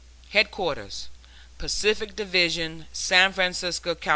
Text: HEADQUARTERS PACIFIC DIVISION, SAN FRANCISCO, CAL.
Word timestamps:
HEADQUARTERS 0.29 1.09
PACIFIC 1.59 2.15
DIVISION, 2.15 2.87
SAN 2.91 3.33
FRANCISCO, 3.33 3.93
CAL. 3.93 4.09